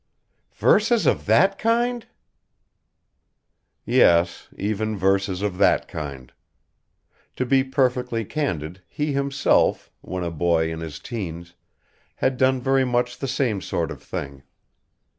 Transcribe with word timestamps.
"Verses 0.55 1.05
of 1.05 1.27
that 1.27 1.59
kind?" 1.59 2.07
Yes... 3.85 4.47
even 4.57 4.97
verses 4.97 5.43
of 5.43 5.59
that 5.59 5.87
kind. 5.87 6.33
To 7.35 7.45
be 7.45 7.63
perfectly 7.63 8.25
candid 8.25 8.81
he 8.87 9.13
himself, 9.13 9.91
when 10.01 10.23
a 10.23 10.31
boy 10.31 10.71
in 10.73 10.79
his 10.79 10.97
teens, 10.97 11.53
had 12.15 12.37
done 12.37 12.59
very 12.59 12.83
much 12.83 13.19
the 13.19 13.27
same 13.27 13.61
sort 13.61 13.91
of 13.91 14.01
thing. 14.01 14.41